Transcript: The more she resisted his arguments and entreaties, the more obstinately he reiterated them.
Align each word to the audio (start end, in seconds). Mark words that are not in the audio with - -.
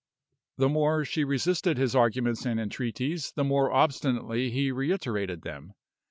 The 0.57 0.67
more 0.67 1.05
she 1.05 1.23
resisted 1.23 1.77
his 1.77 1.93
arguments 1.93 2.43
and 2.43 2.59
entreaties, 2.59 3.33
the 3.33 3.43
more 3.43 3.71
obstinately 3.71 4.49
he 4.49 4.71
reiterated 4.71 5.43
them. 5.43 5.73